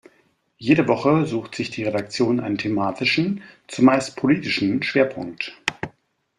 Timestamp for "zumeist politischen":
3.67-4.81